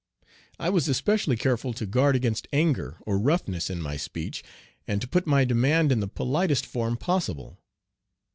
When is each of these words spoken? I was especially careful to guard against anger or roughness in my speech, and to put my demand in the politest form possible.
I 0.57 0.71
was 0.71 0.87
especially 0.87 1.35
careful 1.37 1.73
to 1.73 1.85
guard 1.85 2.15
against 2.15 2.47
anger 2.51 2.97
or 3.01 3.19
roughness 3.19 3.69
in 3.69 3.79
my 3.79 3.97
speech, 3.97 4.43
and 4.87 4.99
to 4.99 5.07
put 5.07 5.27
my 5.27 5.45
demand 5.45 5.91
in 5.91 5.99
the 5.99 6.07
politest 6.07 6.65
form 6.65 6.97
possible. 6.97 7.59